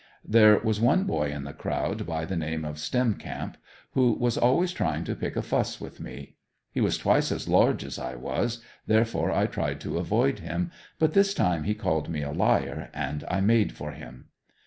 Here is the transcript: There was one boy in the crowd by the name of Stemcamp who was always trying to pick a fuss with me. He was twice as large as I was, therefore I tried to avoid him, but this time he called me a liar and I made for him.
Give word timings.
There 0.25 0.57
was 0.57 0.81
one 0.81 1.03
boy 1.03 1.29
in 1.31 1.43
the 1.43 1.53
crowd 1.53 2.07
by 2.07 2.25
the 2.25 2.35
name 2.35 2.65
of 2.65 2.77
Stemcamp 2.79 3.53
who 3.91 4.13
was 4.13 4.35
always 4.35 4.71
trying 4.71 5.03
to 5.03 5.15
pick 5.15 5.35
a 5.35 5.43
fuss 5.43 5.79
with 5.79 5.99
me. 5.99 6.37
He 6.71 6.81
was 6.81 6.97
twice 6.97 7.31
as 7.31 7.47
large 7.47 7.83
as 7.85 7.99
I 7.99 8.15
was, 8.15 8.63
therefore 8.87 9.31
I 9.31 9.45
tried 9.45 9.79
to 9.81 9.99
avoid 9.99 10.39
him, 10.39 10.71
but 10.97 11.13
this 11.13 11.35
time 11.35 11.65
he 11.65 11.75
called 11.75 12.09
me 12.09 12.23
a 12.23 12.31
liar 12.31 12.89
and 12.95 13.23
I 13.29 13.41
made 13.41 13.73
for 13.73 13.91
him. 13.91 14.29